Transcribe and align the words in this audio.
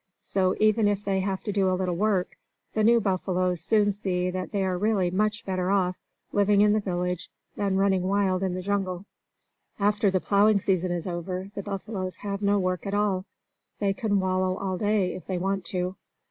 So, 0.19 0.55
even 0.59 0.87
if 0.87 1.05
they 1.05 1.19
have 1.19 1.43
to 1.43 1.51
do 1.51 1.69
a 1.69 1.77
little 1.77 1.95
work, 1.95 2.35
the 2.73 2.83
new 2.83 2.99
buffaloes 2.99 3.61
soon 3.61 3.91
see 3.91 4.31
that 4.31 4.51
they 4.51 4.65
are 4.65 4.75
really 4.75 5.11
much 5.11 5.45
better 5.45 5.69
off 5.69 5.95
living 6.31 6.61
in 6.61 6.73
the 6.73 6.79
village 6.79 7.29
than 7.55 7.77
running 7.77 8.01
wild 8.01 8.41
in 8.41 8.55
the 8.55 8.63
jungle. 8.63 9.05
After 9.79 10.09
the 10.09 10.19
plowing 10.19 10.59
season 10.59 10.91
is 10.91 11.05
over, 11.05 11.51
the 11.53 11.61
buffaloes 11.61 12.15
have 12.17 12.41
no 12.41 12.57
work 12.57 12.87
at 12.87 12.95
all. 12.95 13.25
They 13.77 13.93
can 13.93 14.19
wallow 14.19 14.57
all 14.57 14.75
day, 14.79 15.13
if 15.13 15.27
they 15.27 15.37
want 15.37 15.65
to. 15.65 15.95